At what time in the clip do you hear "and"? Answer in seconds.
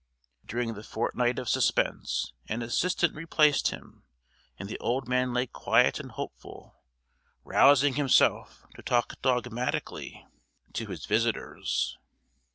4.57-4.67, 5.99-6.09